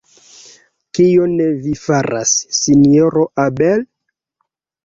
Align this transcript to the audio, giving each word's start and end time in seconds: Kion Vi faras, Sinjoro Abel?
Kion 0.99 1.35
Vi 1.65 1.75
faras, 1.81 2.33
Sinjoro 2.63 3.29
Abel? 3.47 3.85